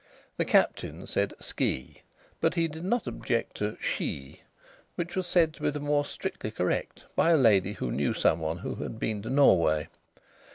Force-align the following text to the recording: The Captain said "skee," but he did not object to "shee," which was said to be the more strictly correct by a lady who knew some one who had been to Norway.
The 0.37 0.45
Captain 0.45 1.05
said 1.05 1.35
"skee," 1.39 2.01
but 2.39 2.55
he 2.55 2.67
did 2.67 2.83
not 2.83 3.05
object 3.05 3.57
to 3.57 3.77
"shee," 3.79 4.41
which 4.95 5.15
was 5.15 5.27
said 5.27 5.53
to 5.53 5.61
be 5.61 5.69
the 5.69 5.79
more 5.79 6.05
strictly 6.05 6.49
correct 6.49 7.05
by 7.15 7.29
a 7.29 7.37
lady 7.37 7.73
who 7.73 7.91
knew 7.91 8.15
some 8.15 8.39
one 8.39 8.57
who 8.57 8.73
had 8.83 8.97
been 8.97 9.21
to 9.21 9.29
Norway. 9.29 9.89